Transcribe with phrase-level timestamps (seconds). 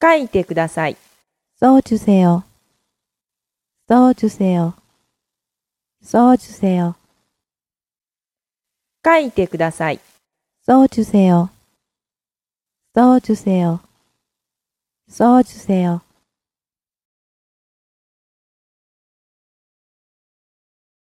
[0.00, 0.96] 書いてください。
[1.58, 2.44] そうじゅせよ。
[3.88, 4.74] そう주세 요。
[6.02, 6.36] そう。
[9.04, 10.00] 書いてください。
[10.66, 11.50] そう주세 요。
[12.94, 13.20] そう。
[15.08, 16.07] そう。